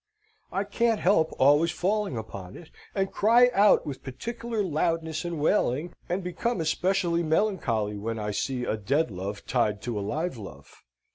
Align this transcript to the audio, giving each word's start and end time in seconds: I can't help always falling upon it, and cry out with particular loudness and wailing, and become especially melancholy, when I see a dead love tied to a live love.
I 0.51 0.63
can't 0.63 0.99
help 0.99 1.31
always 1.37 1.69
falling 1.69 2.17
upon 2.17 2.57
it, 2.57 2.71
and 2.95 3.11
cry 3.11 3.51
out 3.53 3.85
with 3.85 4.01
particular 4.01 4.63
loudness 4.63 5.23
and 5.23 5.39
wailing, 5.39 5.93
and 6.09 6.23
become 6.23 6.59
especially 6.59 7.21
melancholy, 7.21 7.99
when 7.99 8.17
I 8.17 8.31
see 8.31 8.65
a 8.65 8.77
dead 8.77 9.11
love 9.11 9.45
tied 9.45 9.79
to 9.83 9.99
a 9.99 10.01
live 10.01 10.39
love. 10.39 10.81